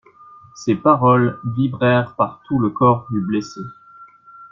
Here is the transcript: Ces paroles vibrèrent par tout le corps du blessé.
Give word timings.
Ces 0.55 0.73
paroles 0.73 1.39
vibrèrent 1.43 2.15
par 2.15 2.41
tout 2.47 2.57
le 2.57 2.71
corps 2.71 3.05
du 3.11 3.21
blessé. 3.21 3.61